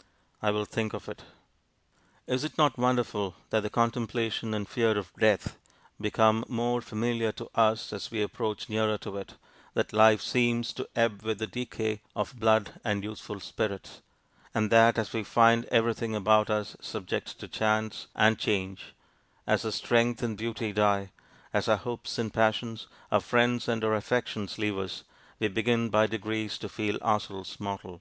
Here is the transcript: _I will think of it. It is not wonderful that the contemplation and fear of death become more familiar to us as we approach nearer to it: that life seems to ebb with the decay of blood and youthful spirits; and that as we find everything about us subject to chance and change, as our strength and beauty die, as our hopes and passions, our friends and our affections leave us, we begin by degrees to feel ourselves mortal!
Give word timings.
_I 0.40 0.50
will 0.50 0.64
think 0.64 0.94
of 0.94 1.06
it. 1.06 1.22
It 2.26 2.42
is 2.44 2.56
not 2.56 2.78
wonderful 2.78 3.36
that 3.50 3.60
the 3.62 3.68
contemplation 3.68 4.54
and 4.54 4.66
fear 4.66 4.96
of 4.96 5.12
death 5.18 5.58
become 6.00 6.46
more 6.48 6.80
familiar 6.80 7.30
to 7.32 7.50
us 7.54 7.92
as 7.92 8.10
we 8.10 8.22
approach 8.22 8.70
nearer 8.70 8.96
to 8.96 9.18
it: 9.18 9.34
that 9.74 9.92
life 9.92 10.22
seems 10.22 10.72
to 10.72 10.88
ebb 10.96 11.20
with 11.22 11.40
the 11.40 11.46
decay 11.46 12.00
of 12.16 12.40
blood 12.40 12.80
and 12.82 13.04
youthful 13.04 13.38
spirits; 13.38 14.00
and 14.54 14.72
that 14.72 14.96
as 14.96 15.12
we 15.12 15.22
find 15.24 15.66
everything 15.66 16.16
about 16.16 16.48
us 16.48 16.74
subject 16.80 17.38
to 17.38 17.46
chance 17.46 18.06
and 18.14 18.38
change, 18.38 18.94
as 19.46 19.62
our 19.62 19.70
strength 19.70 20.22
and 20.22 20.38
beauty 20.38 20.72
die, 20.72 21.10
as 21.52 21.68
our 21.68 21.76
hopes 21.76 22.16
and 22.18 22.32
passions, 22.32 22.86
our 23.10 23.20
friends 23.20 23.68
and 23.68 23.84
our 23.84 23.94
affections 23.94 24.56
leave 24.56 24.78
us, 24.78 25.04
we 25.38 25.48
begin 25.48 25.90
by 25.90 26.06
degrees 26.06 26.56
to 26.56 26.66
feel 26.66 26.96
ourselves 27.02 27.60
mortal! 27.60 28.00